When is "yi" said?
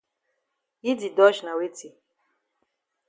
0.83-0.91